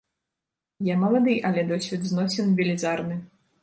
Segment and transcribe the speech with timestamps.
[0.87, 3.25] Я малады, але досвед зносін велізарны.